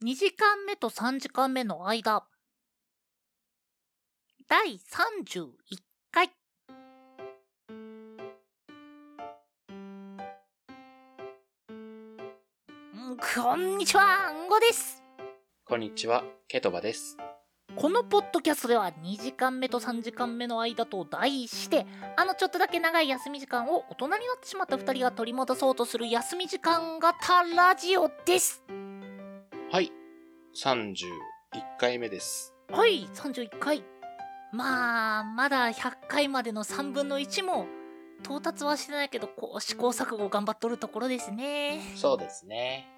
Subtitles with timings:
[0.00, 2.22] 2時間目と3時間目の間。
[4.48, 5.48] 第31
[6.12, 6.28] 回。
[6.28, 6.30] ん
[13.34, 15.02] こんにちは、んごです。
[15.64, 17.16] こんにちは、ケトバです。
[17.74, 21.86] このポッドキャストでは2時間目と3時間目の間と題して、
[22.16, 28.62] あのちょっとだけ長い休み時間を大人になってしまった2人が取り戻そうとする休み時間型ラジオです。
[29.70, 29.92] はい、
[30.56, 31.04] 31
[31.78, 32.54] 回目です。
[32.72, 33.84] はい、31回。
[34.50, 37.66] まあ、まだ100回までの3分の1も
[38.24, 41.82] 到達はしてないけど、こう試行錯誤頑張っとるところですね。
[41.96, 42.88] そうですね。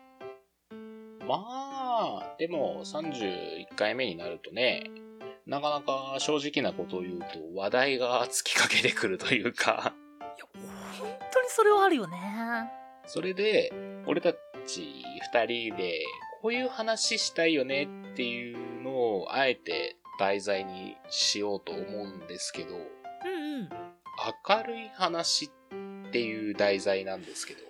[1.27, 4.85] まあ、でも31回目になるとね、
[5.47, 10.47] なかなか正直なことを言うと話題がつきかけてくるというか、いや、
[11.01, 12.17] 本当にそれはあるよね。
[13.07, 13.73] それで、
[14.07, 14.33] 俺た
[14.67, 16.05] ち二人で、
[16.41, 23.69] こういう話したいよねっていうのを、あえて題材にしようと思うんですけど、うんうん。
[24.49, 27.61] 明るい話っていう題材なんですけど、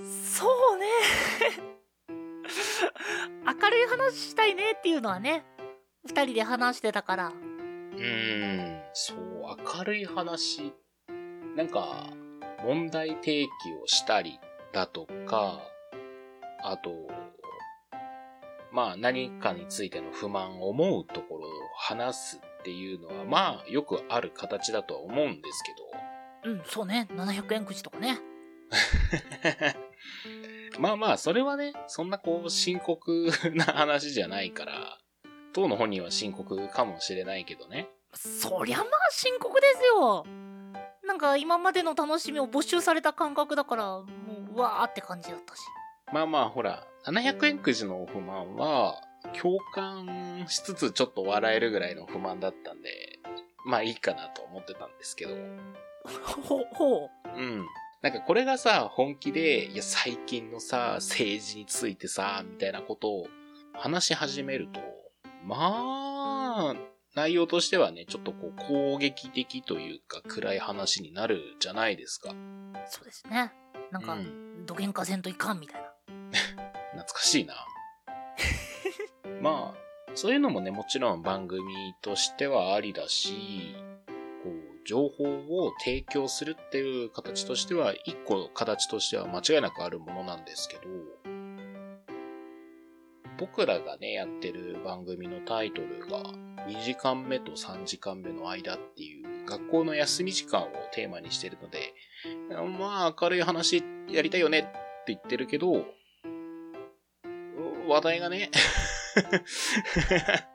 [0.00, 0.86] そうね。
[3.46, 5.44] 明るい話したいねっていうのはね、
[6.04, 7.28] 二人で話してたから。
[7.28, 9.18] うーん、そう、
[9.76, 10.72] 明るい話。
[11.54, 12.10] なんか、
[12.64, 13.48] 問題提起
[13.80, 14.40] をしたり
[14.72, 15.60] だとか、
[16.62, 16.90] あと、
[18.72, 25.88] まあ何かについての不満、思うところを話すっていうのは、まあよくある形だとは思うんですけど、
[26.44, 27.08] うん、そうね。
[27.12, 28.18] 700円くじとかね。
[30.78, 34.98] まあまあ、それはね、そんなこう深刻な話じゃないから、
[35.52, 37.88] 当の本人は深刻かもしれないけどね。
[38.14, 40.24] そりゃまあ深刻ですよ。
[41.04, 44.02] なんか今までの楽しみを没収された感覚だから、
[44.58, 45.62] わーって感じだったし。
[46.12, 49.00] まあまあ、ほら、700円くじの不満は、
[49.40, 53.18] 共感しつつちょっと笑えるぐらいの不満だったんで、
[53.66, 55.34] まあいいかなと思ってたんですけど、
[56.44, 57.10] ほ、ほう。
[57.36, 57.66] うん。
[58.00, 63.26] なんかこれがさ、本気で、いや最近のさ、政治についてさ、みたいなことを
[63.74, 64.80] 話し始めると、
[65.44, 66.74] まあ、
[67.14, 72.30] 内容としてはね、ちょっとこう攻撃的というか暗い話になるじゃないですか。
[72.88, 73.52] そうですね。
[73.90, 75.88] なんか、うんどげんかせんといかんみたいな。
[76.92, 77.54] 懐かしいな。
[79.40, 81.62] まあ、そういうのもね、もちろん番組
[82.02, 83.74] としてはありだし、
[84.44, 85.24] こう、情報
[85.64, 90.82] を提供するっていう形としては、一個形としては間違いなくあるものなんですけど、
[93.38, 96.22] 僕らがね、やってる番組のタイトルが、
[96.66, 99.17] 2時間目と3時間目の間っていう、
[99.48, 101.94] 学校の休み時間をテーマにしてるので、
[102.78, 104.68] まあ、明るい話やりたいよねって
[105.08, 105.86] 言ってるけど、
[107.88, 108.50] 話題がね、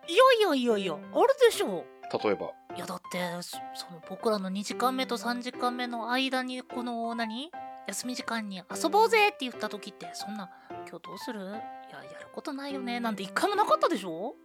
[0.07, 1.85] いやいやいやいや、あるでしょ。
[2.23, 7.51] 例えば、いやだってそその僕らの2時間目と3時間目の間にこの何
[7.87, 10.49] 休み時間に遊ぼうぜって言った時ってそんな
[10.87, 11.39] 今日どうする？
[11.39, 14.35] いややることないよねなんて一回もなかったでしょ。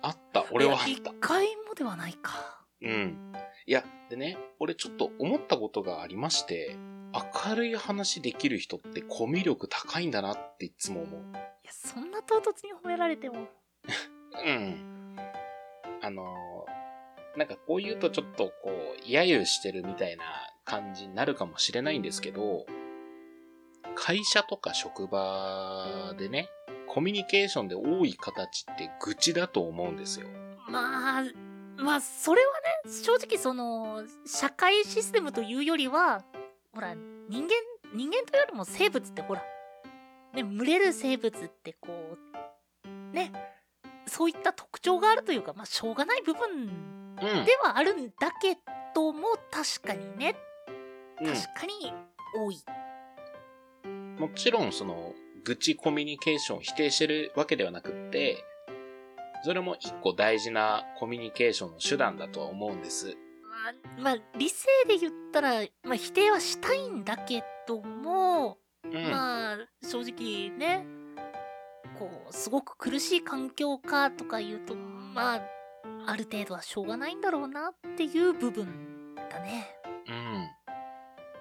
[0.00, 1.12] あった、俺はあった。
[1.20, 3.32] 回もではないかうん。
[3.66, 6.76] いや、でね、俺ちょっと思ったことがありまして、
[7.46, 11.20] 明るい話できる人ってコミュ力高いんだなっていつも思う。
[11.20, 11.34] い
[11.66, 13.48] やそんな唐突に褒められても
[14.44, 15.16] うん。
[16.00, 20.24] あのー、なんかこう言うとちょっとこう、揶揄してるみたいな
[20.64, 22.66] 感じになるかもしれないんですけど、
[23.94, 26.48] 会社とか職場でね、
[26.88, 30.28] コミュニケーションで多い形って愚痴だと思うんですよ。
[30.68, 31.24] まあ
[31.76, 36.24] まあそれはね正直その社会システムというよりは
[36.74, 36.94] ほら
[37.28, 37.50] 人間
[37.94, 39.42] 人間というよりも生物ってほら
[40.34, 41.88] ね群れる生物ってこ
[42.84, 43.32] うね
[44.06, 47.44] そういった特徴があるというかまあしょうがない部分うん。
[47.44, 48.58] ではあるんだけ
[48.94, 50.36] ども確かにね。
[51.20, 51.26] うん。
[51.26, 51.92] 確かに
[52.34, 52.64] 多い、
[54.18, 58.42] もちろんその、愚痴コミュニケーションを否定してるわけではなくって、
[59.42, 63.16] それも一個大事なコミュニケーションの手段だとは思うんです。
[63.98, 69.10] まあ、まあ理性で言ったら、まあ、否定はしたいんだけども、うん。
[69.10, 70.86] まあ正直ね
[71.98, 75.42] こうすごく苦しい環境かとか言うとまあ
[76.06, 79.66] ある程度はしょうがないんだろうなっていう部分だね
[80.08, 80.48] うん。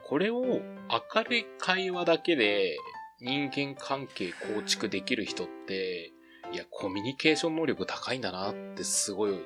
[0.03, 2.77] これを明るい会話だけで
[3.21, 6.11] 人間関係構築できる人って、
[6.51, 9.39] いや、コミュニケーション能力高いんだなってすごい、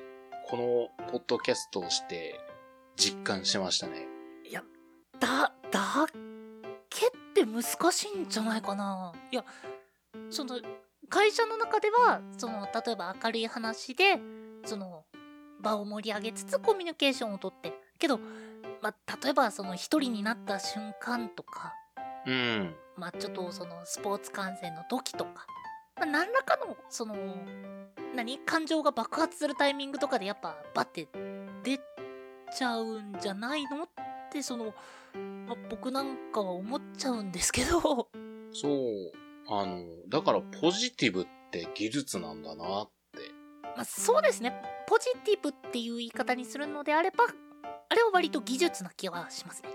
[0.48, 2.40] このポッドキャストをして
[2.96, 4.06] 実感しましたね。
[4.48, 4.62] いや
[5.18, 6.06] だだ
[6.88, 7.62] けって難
[7.92, 9.44] しいんじゃないかないや
[10.30, 10.60] その
[11.08, 14.18] 会社の中ではその例えば明るい話で
[14.64, 15.04] その
[15.60, 18.18] 場を盛り上げつつコミュニケーションをとってけど、
[18.80, 21.72] まあ、例えばその一人になった瞬間とか、
[22.26, 22.74] うん。
[22.96, 25.46] まあ、ちょっとそのスポーツ観戦の時とか、
[25.96, 27.14] まあ、何らかのその
[28.14, 28.38] 何？
[28.40, 31.08] 感情が爆発するタイミングとかでやっぱバッて
[31.62, 31.78] 出
[32.56, 33.84] ちゃうんじゃないの？
[33.84, 33.88] っ
[34.30, 34.74] てその、
[35.46, 37.80] まあ、僕なんかは思っちゃうんですけど。
[38.52, 39.12] そう。
[39.48, 43.20] あの、だからポジティブって技術なんだなって。
[43.76, 44.60] まあそうですね。
[44.88, 47.24] ポジティブっていう言い方にするのであれば
[47.88, 49.68] あれは割と技術な気はしますね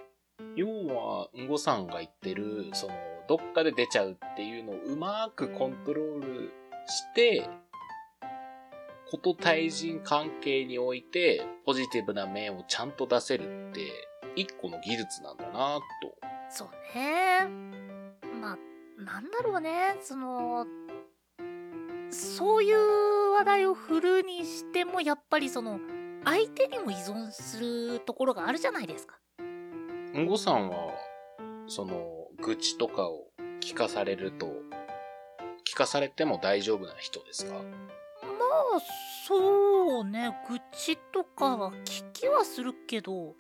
[0.56, 2.94] 要は、んごさんが言ってる、その、
[3.28, 6.52] どっかで出ちゃうっていうのをうまくコントロール
[6.88, 7.50] して、
[9.10, 13.82] こと対人関係において、ポジティブな面をちゃんと出せるって、
[14.36, 16.16] 一個の技術なんだなと。
[16.50, 17.48] そうね。
[18.42, 18.58] まあ
[19.02, 19.98] なんだろうね。
[20.02, 20.66] その
[22.10, 25.80] そういう話題を振るにしてもやっぱりその
[26.24, 29.18] 相手にも依存するところがあるじゃないですか。
[30.20, 30.26] ん。
[30.26, 30.94] ごさんは、
[31.68, 33.28] その、愚痴とかを
[33.60, 34.48] 聞かされると、
[35.64, 37.54] 聞かされても大丈夫な人ですか？
[37.54, 38.82] まあ
[39.26, 40.36] そうね。
[40.50, 43.36] 愚痴とかは聞きはするけど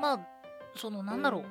[0.00, 0.20] まあ
[0.76, 1.42] そのなんだろう、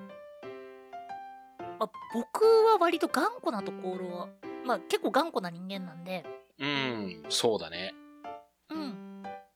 [1.80, 4.30] まあ、僕は割と頑固なところは
[4.66, 6.26] まあ結構頑固な人間なんで。
[6.60, 7.94] うん、そうだね。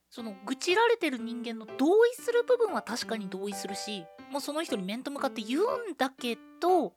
[0.10, 5.66] うんその愚痴られてる人間の同意する部分は確かに同意するしもうその人に面と向かって言うん
[5.98, 6.94] だけど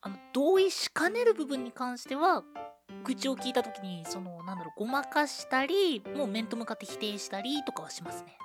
[0.00, 2.42] あの同意しかねる部分に関しては
[3.04, 8.36] 愚痴を聞いた時にそのなんだろうごまかしたりもう面と向かって否定したりとかはしますね。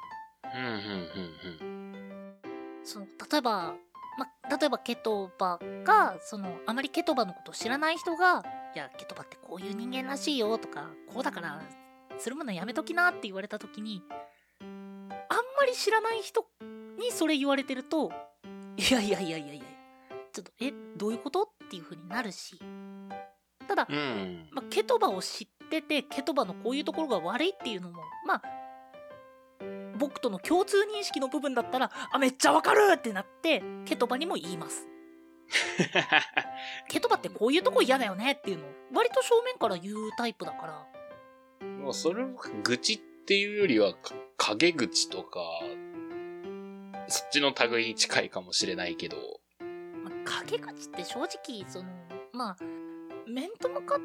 [0.56, 2.36] うん、うん、うん、
[2.84, 3.76] その例えば、
[4.18, 11.62] ま、例えばケトバがそのあまりケトバのことを知らない人が「いやケトバってこういう人間らしいよ」とか「こうだから
[12.20, 14.68] するものやめときな」って言われた時にあん
[15.60, 16.46] まり知らない人
[16.98, 18.12] にそれ言われてると
[18.78, 19.64] 「いやいやいやいやいや
[20.32, 22.60] ちょっとえどういうこと?」っていう風になるし
[23.68, 23.98] ただうん。
[23.98, 24.50] うん。
[24.52, 28.42] まあ、ケトバを知っててケトバのこういうところが悪いっていうのもまあ
[29.98, 34.88] 僕との共通認識の部分だったらあめっちゃわかるってなってケトバにも言います
[36.88, 40.86] ケトバってこういうとこ嫌だよねっていうのを割と正面から言うタイプだから
[41.88, 42.30] もうそれは
[42.66, 45.40] 愚痴っていうよりは、か陰口とか、
[47.08, 49.16] そっちの類に近いかもしれないけど、
[50.04, 51.86] まあ、陰口って正直その
[52.34, 52.58] まあ
[53.26, 54.00] 面と向かっ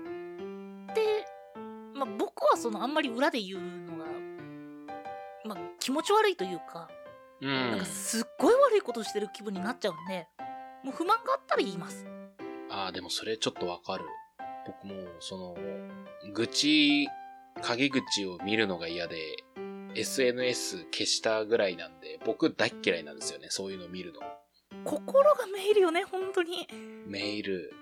[0.94, 1.26] て、
[1.92, 4.04] まあ、僕はそのあんまり裏で言うのが、
[5.44, 6.88] まあ、気持ち悪いというか
[7.40, 7.84] うなんんか。
[7.84, 10.28] すっごい悪いことしてる気分になっちゃうんで
[10.84, 12.06] もう不満があったら言います
[12.70, 14.04] ああ、でもそれちょっとわかる。
[14.64, 15.56] 僕も、その、
[16.32, 17.08] 愚痴、
[17.62, 19.16] 陰口を見るのが嫌で、
[19.94, 24.20] SNS 消したぐらいなんで、僕大っ嫌いなんですよね、そういうの見るの。
[24.84, 26.66] 心がめいるよね本当に
[27.06, 27.72] メール。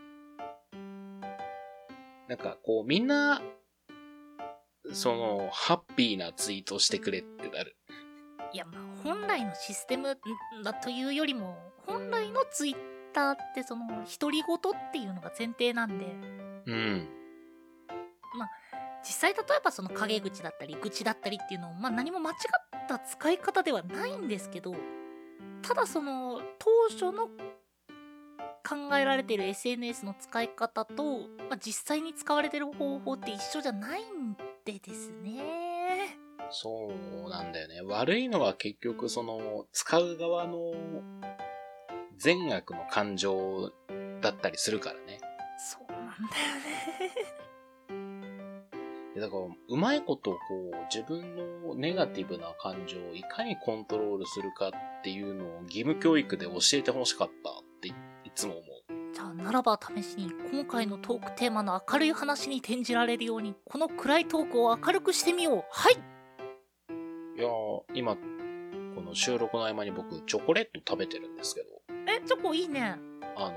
[2.29, 3.41] なんかこうみんな、
[4.93, 7.77] その、ハッピーなツイートしてくれってなる。
[8.53, 11.57] いやまあ本来のシステムんだというよりも
[11.87, 12.77] 本来のツイッ
[13.13, 13.87] ターってその
[14.21, 14.59] 独り言っ
[14.93, 16.07] ていうのが前提なんで
[16.67, 17.09] うん。
[19.03, 24.75] 実際例えばその陰口だったり愚痴だったりっていうのもまあ何も間違った使い方ではないんですけど
[25.63, 27.29] ただその当初の
[28.69, 36.19] 考えられている SNS の使い方と、まあ、実際に使われてる方法って一緒じゃないんでですね
[36.51, 36.93] そ
[37.27, 37.81] うなんだよね。
[37.83, 40.73] 悪いのは結局その、使う側の
[42.19, 43.71] 善悪の感情
[44.21, 45.21] だったりするからね。
[45.59, 46.90] そうなんだよねで
[49.21, 50.39] だから、うまいことこ
[50.73, 57.91] う、自分のネガティブな感情をいかにコントロールするかっていうのを義務教育で教えてほしかったってい
[58.25, 59.15] いつも思う。
[59.15, 65.65] じゃあならば試しに今回のトークテーマの明るい話に転じられるようにこの暗いトークを明るくしてみよう。
[65.71, 65.95] はい。
[67.37, 68.17] いやー、今、
[68.95, 71.67] この収録の合間に僕、チョコレート食べてるんですけど、
[72.07, 72.99] えチョコいいね。
[73.37, 73.51] あ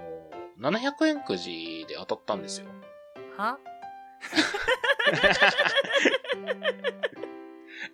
[0.60, 2.68] の、700円くじで当たったんですよ。
[3.38, 3.58] は？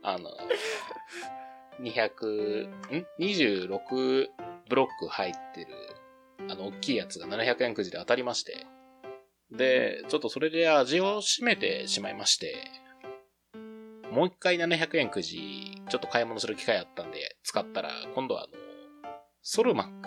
[0.01, 0.29] あの、
[1.81, 4.27] 200、ん ?26
[4.69, 5.67] ブロック入ってる、
[6.49, 8.65] あの、大きいやつが700円くじで当たりまして。
[9.51, 12.55] で、ちょっとそれで味を占めてしまいまして、
[14.11, 18.53] もう一回700円くじ、ちょっと買い物する機会あったんで、使ったら、今度はあの、
[19.41, 20.01] ソルマッ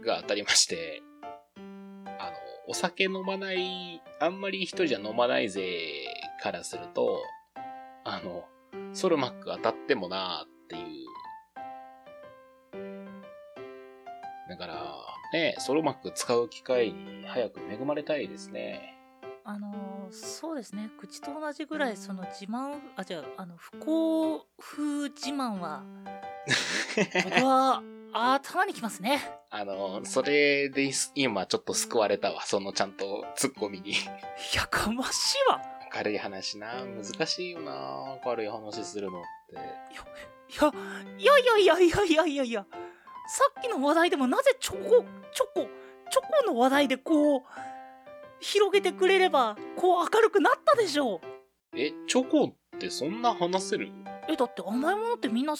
[0.00, 1.02] クが当たりまして、
[2.70, 6.04] お酒飲まない、あんまり一人じゃ飲まないぜ
[6.42, 7.22] からすると、
[8.04, 8.44] あの、
[8.92, 11.08] ソルマック当たってもなーっていう。
[14.50, 14.96] だから、
[15.32, 18.94] ね、ソルマック使う機会に早く恵まれたいですね。
[19.44, 25.82] あのーそうですね口と同じぐらいその自慢あじゃああの不幸風自慢は
[27.24, 32.42] 僕は頭にきますねあの、それで今ちょっと救われたわ。
[32.42, 33.94] そのちゃんとツッコミに。
[34.54, 35.60] やかましいわ
[35.94, 36.84] 明るい話な。
[36.84, 38.18] 難しいよな。
[38.24, 39.56] 明るい話するのって。
[39.56, 39.58] い
[40.56, 40.72] や
[41.18, 42.66] いやいやいやいやいやいや
[43.28, 45.68] さっきの話題でもなぜチョコチョコ
[46.10, 47.42] チョコの話題でこう
[48.40, 51.20] 広げてくれればこう明るくなったでしょう
[51.78, 53.90] え、チョコってそんな話せる？
[54.26, 55.58] えだって甘いものってみんな好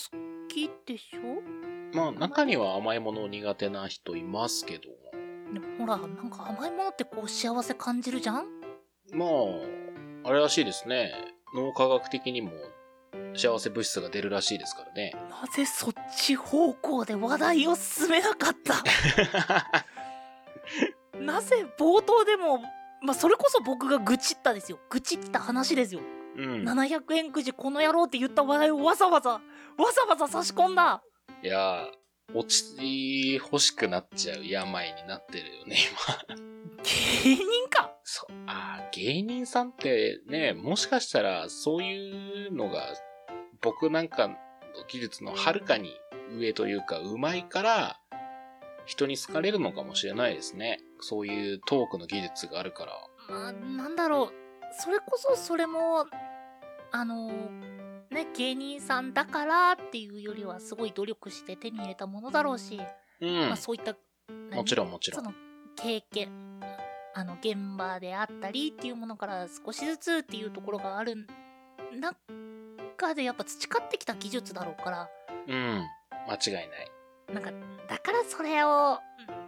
[0.49, 1.43] きでしょ？
[1.93, 4.83] まあ、中には甘いもの苦手な人いますけど。
[5.53, 8.47] でもほらなんか甘いものってこう幸せ感じるじゃん？
[9.13, 11.13] まあ、あれらしいですね。
[11.55, 12.51] 脳科学的にも
[13.35, 15.15] 幸せ物質が出るらしいですからね。
[15.31, 18.75] なぜそっち方向で話題を進めなかった？
[21.19, 22.59] なぜ冒頭でも
[23.03, 26.01] まあそれこそ僕が愚痴ったですよ愚痴った話ですよ、
[26.37, 26.65] うん。
[26.69, 29.41] 700円くじこの野郎って言った話題をわざわざわ
[29.95, 31.03] ざわざ差し込んだ
[31.43, 31.87] いや、
[32.35, 35.77] 落ち欲しくなっちゃう病になってるよね、
[36.27, 36.37] 今。
[37.25, 37.93] 芸人か？
[38.05, 38.35] そう。
[38.47, 42.83] あー芸人さんってね、もしかしたらそういうのが
[43.61, 44.35] 僕なんかの
[44.89, 45.95] 技術のはるかに
[46.37, 48.01] 上というか上手いから
[48.85, 50.81] 人に好かれるのかもしれないですね。
[51.01, 52.93] そういうトークの技術があるから。
[53.29, 54.33] まあなんだろう
[54.79, 56.07] それこそそれも
[56.91, 57.31] あの
[58.11, 62.81] ね芸人さんだからっていうよりはすごい努力して手に入れたものだろうし、
[63.21, 63.57] うんまあ、。
[63.57, 63.97] そういった
[64.55, 65.25] もちろんもちろん。
[65.25, 65.37] その
[65.77, 66.61] 経験
[67.15, 71.27] あの現場であったりっていうものから少しずつっていうところがある
[71.93, 75.09] 中でやっぱ培ってきた技術だろうから
[75.47, 75.85] うん。
[76.29, 76.67] 間違いない。
[77.33, 77.51] なんか
[77.89, 78.67] だからそれを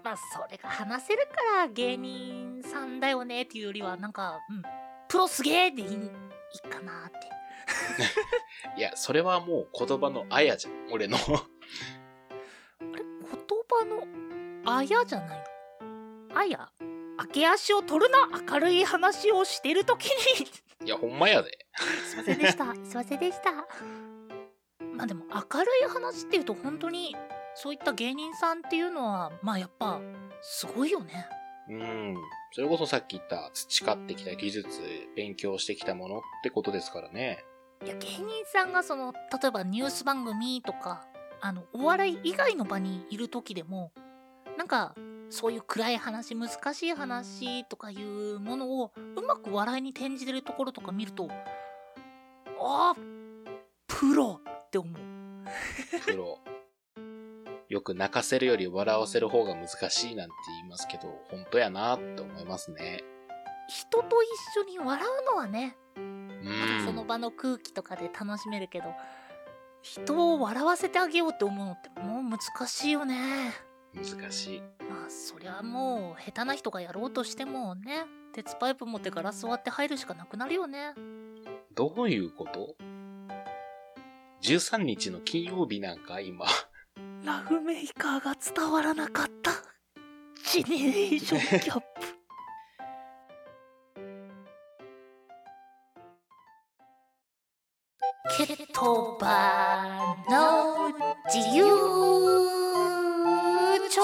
[0.05, 4.63] まあそれが話せるから芸人さんだよねっていうよりはなんか、うん、
[5.09, 7.40] プロすげえでいいいいかなって
[8.77, 10.75] いや、それはもう言葉のあやじゃん。
[10.93, 11.17] 俺の。
[11.17, 11.27] あれ
[12.81, 13.05] 言
[13.69, 14.07] 葉の
[14.73, 15.45] あやじゃない
[16.31, 16.39] の？
[16.39, 16.71] あや？
[17.19, 18.29] 明け足を取るな？
[18.51, 20.47] 明るい話をしてる時に
[20.87, 21.51] いや、ほんまやで。
[22.07, 22.75] すいませんでした。
[22.75, 23.53] すいませんでした。
[24.95, 27.17] まあでも明るい話っていうと本当に
[27.55, 30.01] そういった芸人さんっていうのはまあやっぱ
[30.43, 31.27] すごいよね。
[31.69, 32.17] うん。
[32.53, 34.69] それこそさっき言った培ってきた技術、
[35.15, 37.45] 勉強してきたものってことですからね。
[37.85, 41.05] いや芸人さんがその例えばニュース番組とか
[41.41, 43.93] あのお笑い以外の場にいる時でも
[44.59, 44.95] なんか
[45.31, 51.29] そういう暗い話難しい話とかいうものをうまく笑いに転じてるところとか見ると
[52.61, 52.95] ああ
[53.87, 54.95] プロって思う。
[56.07, 56.39] プロ。
[57.69, 63.03] よく泣かせるより笑わせる方が難しいなんて言いますけど、本当やなって思いますね。
[63.69, 65.77] 人と一緒に笑うのはね
[66.43, 66.87] うん。
[66.87, 68.87] その場の空気とかで楽しめるけど
[69.83, 73.53] 人を笑わせてあげようって思うのってもう難しいよね
[73.95, 74.61] 難しい。
[74.89, 80.95] まあそりゃもう下手な人がやろうとしてもね鉄パイプ持ってガラス割って入るしかなくなるよね
[81.75, 82.77] どういうこと
[84.43, 86.47] ?13 日の金曜日なんか今。
[87.25, 89.53] ラフメーカーが伝わらなかった
[90.51, 91.83] ジェネレーションギャッ
[98.81, 100.89] プケトバの
[101.31, 101.65] 自由
[103.91, 104.01] 帳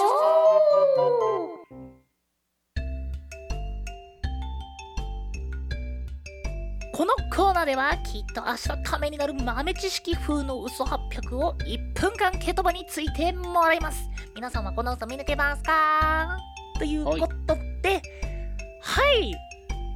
[6.92, 14.10] このコーナーではきっと明日ためになる豆知識風の嘘800を1分間ケトバについてもらいます。
[14.34, 16.36] 皆さんはこの嘘見抜けますか？
[16.78, 18.02] ということで
[18.82, 19.34] はい、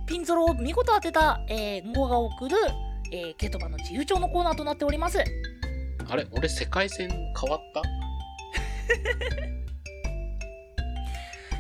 [0.06, 2.56] ピンゾロを見事当てた、えー、ゴが送る、
[3.12, 5.18] えー、ケトバの自由帳のコーナーとなっております
[6.08, 6.26] あれ？
[6.32, 7.82] 俺世界線変わった？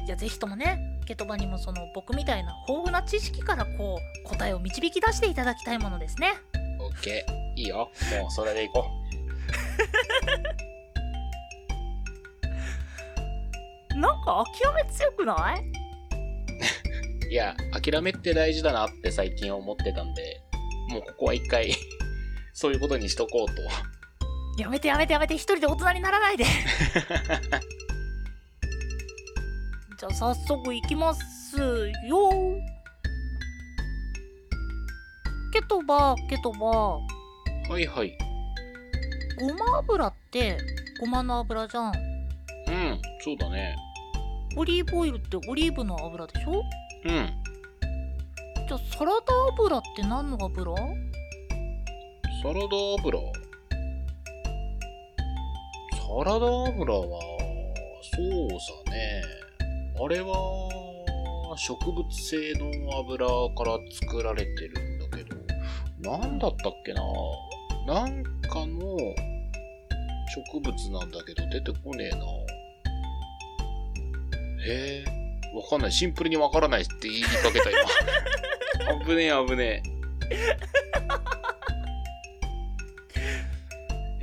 [0.06, 6.32] じゃあぜひともねケトバにもその僕みたいな豊富な知識からこう答えを導き出していただきたいものですね
[6.80, 7.60] オッケー。
[7.60, 7.90] いいよ。
[8.20, 8.86] もうそれでいこ
[13.94, 15.60] なんか諦め強くない？
[17.26, 17.28] う。
[17.30, 20.39] いや、諦めって大事だなって最近思ってたんで、
[20.90, 21.72] もうここは一回、
[22.52, 23.62] そういうことにしとこうと。
[24.62, 31.56] やめてやめてやめて一人で大人にならないで じゃあ早速いきます
[32.06, 32.30] よ
[35.52, 37.00] ケトバケトバは
[37.80, 38.12] いはい。
[39.38, 40.58] ごま油って
[41.00, 41.92] ごまの油じゃん
[42.68, 43.74] うん、そうだね。
[44.56, 46.62] オリーブオイルってオリーブの油でしょ？
[47.04, 47.39] うん。
[48.70, 49.18] じゃあサラダ
[49.64, 50.72] 油って何の油？
[50.76, 52.60] サラダ
[53.00, 53.18] 油？
[55.90, 57.20] サラダ油は、
[58.14, 59.24] そうさね。
[60.00, 60.32] あれは、
[61.56, 63.76] 植物性の油から
[64.08, 65.34] 作られてるんだけど、
[66.08, 67.02] なんだったっけな？
[67.92, 68.96] なんかの
[70.52, 72.24] 植物なんだけど出てこねえな。
[74.64, 75.04] へえ、
[75.54, 75.92] わかんない。
[75.92, 77.80] シンプルにわからないって言いかけた今。
[79.04, 79.82] 危ねえ危ね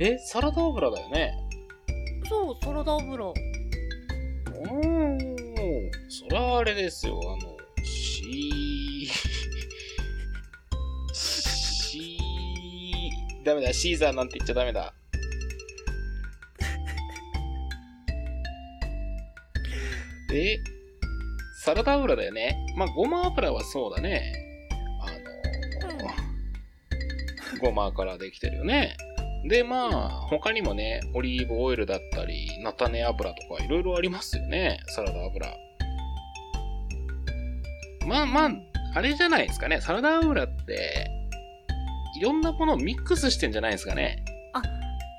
[0.14, 1.34] え、サラダ油だよね？
[2.28, 3.34] そうサラダ油おー、
[6.08, 7.18] それはあれですよ。
[7.22, 9.10] あの、シー、
[11.14, 14.92] シー、ダメだ、シーザーなんて言っちゃダメだ。
[20.32, 20.58] え、
[21.68, 22.56] サラダ油だよね。
[22.76, 24.32] まあ、ごま油はそうだね。
[25.02, 25.10] あ
[25.92, 28.96] の、ごまからできてるよね。
[29.50, 34.80] で、まあ、他にもね、オリーブオイルだったり、菜種油とかいろいろありますよね。
[34.86, 35.46] サラダ油。
[38.06, 38.50] まあまあ、
[38.94, 39.82] あれじゃないですかね。
[39.82, 41.10] サラダ油って、
[42.18, 44.24] いろんなものをミックスしてんじゃないですかね。
[44.54, 44.62] あ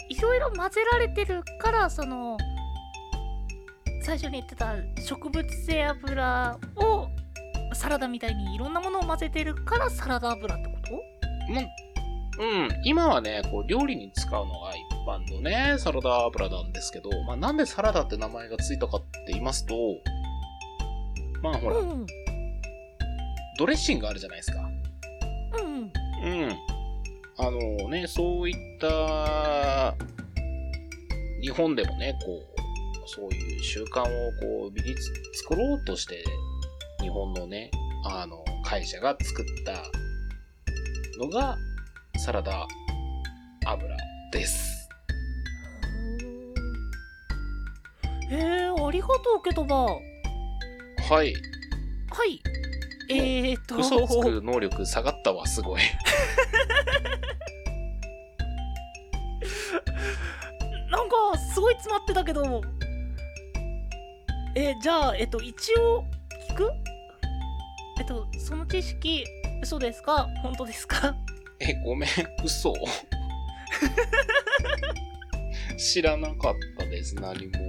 [0.10, 2.40] いろいろ混ぜられてるからその
[4.02, 7.10] 最初に言ってた植物性油を
[7.74, 10.92] サラダみたいにいろんなものを混ぜてるからサラダ油ってこと？
[11.54, 19.76] ま、うん、今はね、こう、料理に使うのが一般のね、サラダ油なんですけど、まあ、なんでサラダって名前がついたかって言いますと、
[21.44, 22.06] まあ、ほら、うん
[23.58, 24.70] ドレッシングあるじゃないですか。
[25.62, 25.92] うん。
[26.24, 26.58] うん。
[27.40, 29.96] あのね、そういった、
[31.42, 32.59] 日本でもね、こう、
[33.16, 36.24] そういう習慣をこう、身につ作ろうとして、
[37.02, 37.72] 日本のね、
[38.06, 39.84] あの、会社が作った
[41.18, 41.58] のが、
[42.20, 42.68] サラダ
[43.66, 43.98] 油
[44.32, 44.88] です。
[48.30, 50.00] へえありがとうケトバは
[51.10, 51.30] はい。
[51.30, 52.42] い
[53.12, 55.82] えー、っと嘘つく能力下がったわ、すごい。
[60.92, 61.16] なんか
[61.54, 62.62] すごい詰まってたけど
[64.62, 66.04] えじゃあえっと一応
[66.50, 66.70] 聞く？
[68.00, 69.24] えっとその知識
[69.62, 70.28] 嘘ですか？
[70.42, 71.16] 本当ですか？
[71.60, 72.10] え、ごめん、
[72.44, 72.74] 嘘？
[75.78, 77.54] 知らなかったです、何も。
[77.54, 77.60] す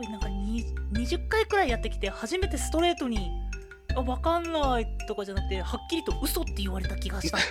[0.00, 3.30] ごいなんかに20回くらいやってきて初めてストレートに
[3.96, 7.38] 「あ分かんない」とかじゃなくてはっきりと嘘って言われた気がした。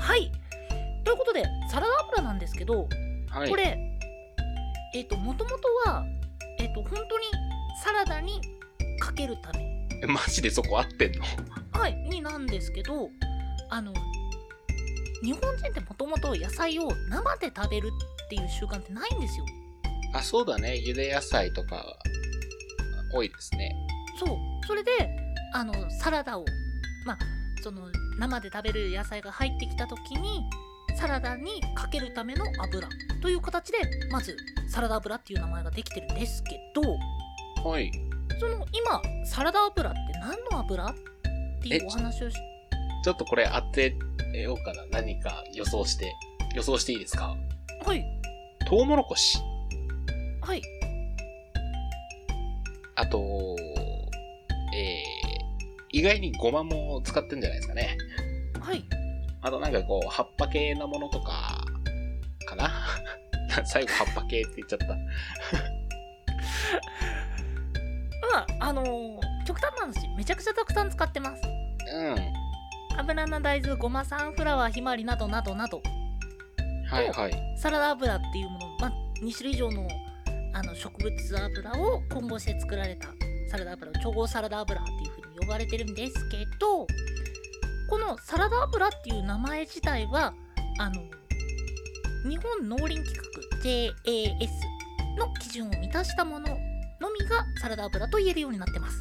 [0.00, 0.30] はい。
[1.04, 2.88] ということでサラダ油なんですけど、
[3.30, 3.48] はい。
[3.48, 3.93] これ
[4.94, 6.04] えっ、ともともとは
[6.58, 7.06] えっ、と本当に
[7.82, 8.40] サラダに
[9.00, 11.24] かけるためえマジでそこ合ってんの？
[11.72, 13.10] はいになんですけど
[13.70, 13.92] あの
[15.22, 17.88] 日本人ってもともと野菜を生で食べる
[18.26, 19.44] っていう習慣ってないんですよ
[20.14, 20.80] あ、そうだね。
[20.86, 21.84] 茹で野菜とか、
[23.12, 23.74] 多いですね。
[24.18, 24.90] そうそれで
[25.52, 26.44] あのサラダを
[27.04, 27.18] まあ
[27.62, 30.40] その生で食べる野菜が入ってきた時に
[30.96, 32.88] サラダにかけるための油
[33.20, 33.78] という形で
[34.10, 34.36] まず
[34.68, 37.90] サラダ油っていう名前ができてるんですけどはい。
[38.40, 40.94] その今サラダ油って何の油っ
[41.62, 42.36] ていうお話をし
[43.04, 43.96] ちょっとこれ当て
[44.42, 44.84] ようかな。
[44.90, 46.12] 何か予想して。
[46.54, 47.36] 予想していいですか？
[47.84, 48.04] はい
[48.66, 49.38] トウモロコシ。
[50.40, 50.62] はい
[52.96, 53.18] あと、
[54.74, 57.98] えー、意外にごまも使ってんじゃないですかね。
[58.60, 58.84] はい
[59.44, 61.64] あとなんかこう、葉っぱ系なものとか、
[62.46, 62.70] かな？
[63.66, 64.86] 最後葉っぱ系って言っちゃった。
[68.32, 71.42] まああのー極端な話めちゃくちゃたくさん使ってます
[71.94, 72.16] うん。
[72.98, 75.82] 油の大豆ごまサンフラワーひまわりなどなどなど
[76.90, 77.32] はいはい。
[77.58, 79.86] サラダ油っていうもの、まあ、2種類以上の
[80.54, 83.08] あの植物油を混合して作られた
[83.50, 86.86] サラダ油を調合サラダ油っていう風に呼ばれてるんですけど
[87.94, 90.34] このサラダ油っていう名前自体は
[90.80, 91.00] あの
[92.28, 94.48] 日本農林規格 JAS
[95.16, 96.56] の基準を満たしたものの
[97.16, 99.00] みがサラダ油と言えるようになってます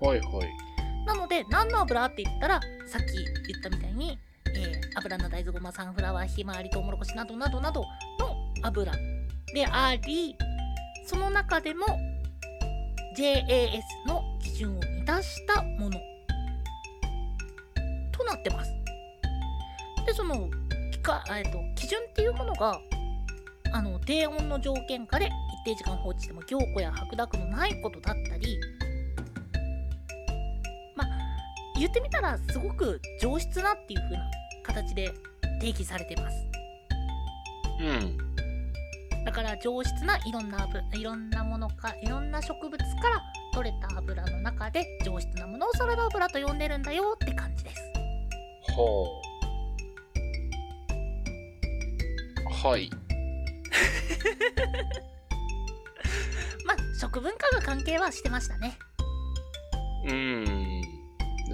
[0.00, 1.06] はいはい。
[1.06, 7.86] なので何の油って言ったらさっき言ったみたいに、えー油の大豆ごまサンフラワーひまわりとうもろこしなどなどなどの
[8.62, 8.92] 油
[9.52, 10.34] であり
[11.04, 11.84] その中でも
[13.18, 16.13] JAS の基準を満たしたものと
[18.34, 18.72] なってます。
[20.06, 20.50] でその
[20.90, 22.78] きか、えっと、基準っていうものが
[23.72, 25.30] あの低温の条件下で一
[25.64, 28.58] 定時間放置しても凝固や白濁のないことだったり
[30.94, 31.08] まあ
[31.78, 34.24] 言ってみたらすごく上質なっていう風な
[34.62, 35.12] 形で
[35.60, 36.36] 定義されてます。
[37.80, 38.18] うん。
[39.24, 43.22] だから上質ないろんな油いろんなものかいろんな植物から
[43.54, 47.83] 取れた油の中で上質なものをサラダ油と呼んでるんだよって感じです。
[48.76, 49.22] は
[52.64, 52.68] あ。
[52.68, 52.90] はい。
[56.66, 58.76] まあ食文化が関係はしてましたね。
[60.06, 60.84] うーん。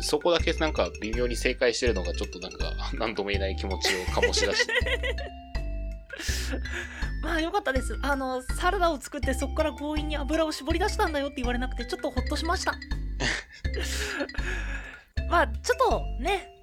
[0.02, 4.72] そこだけなんか微妙に正解してるのがちょっとなんか 何とも言えない気持ちを醸し出して。
[7.22, 7.98] まあよかったです。
[8.02, 12.74] あのサラダを作ってそこから強引に油を絞り出したんだよって言われなくてちょっとホッとしました。
[15.28, 16.59] まあちょっとね、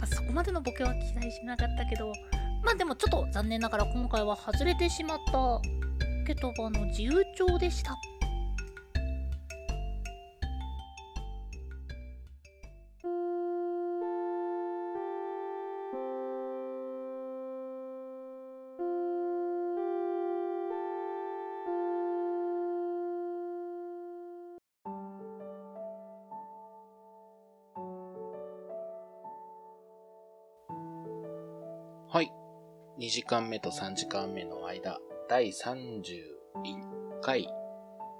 [0.00, 2.12] まあ、そこまでのボケは期待しなかったけど
[2.64, 5.60] まあでもちょっと残念ながら今回は外れてしまった
[6.26, 7.96] ケトバの自由帳でした。
[33.00, 36.02] 2時間目と3時間目の間、第31
[37.22, 37.48] 回。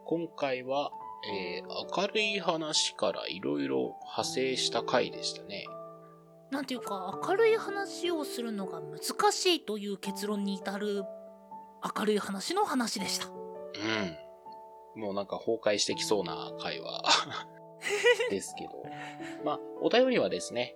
[0.06, 0.90] 今回は、
[1.30, 5.66] えー明るい話からいろいろ派生した回でしたね。
[6.50, 11.04] なんていうか明るい話をするのが難しいという結論に至る
[11.98, 13.26] 明るい話の話でした。
[13.26, 15.00] うん。
[15.02, 17.02] もうなんか崩壊してきそうな会話
[18.30, 18.82] ですけど。
[19.44, 20.74] まあ、お便りはですね、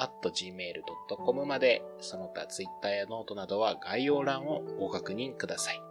[0.00, 5.82] 23radio.podcast.gmail.com まで、その他 Twitter やノートなどは概要欄をご確認ください。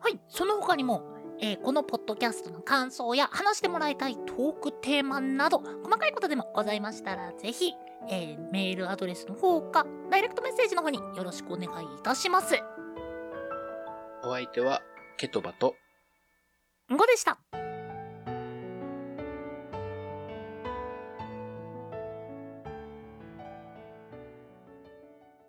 [0.00, 1.02] はい、その他にも、
[1.40, 7.74] えーこのポッドキャストの感想や話してもらいたいトークテーマなど細かいことでもございましたらぜひ、
[8.08, 12.54] えーメールアドレスの方かダイレクトメッセージの方によろしくお願いいたします。
[14.24, 14.80] お相手は、
[15.18, 15.74] ケトバと、
[16.90, 17.38] んごでした。